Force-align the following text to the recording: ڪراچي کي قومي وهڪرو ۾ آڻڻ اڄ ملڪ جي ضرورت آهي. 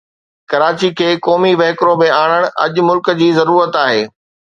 ڪراچي 0.51 0.87
کي 1.01 1.09
قومي 1.25 1.51
وهڪرو 1.61 1.93
۾ 2.01 2.07
آڻڻ 2.21 2.47
اڄ 2.63 2.81
ملڪ 2.87 3.13
جي 3.21 3.29
ضرورت 3.41 3.79
آهي. 3.83 4.01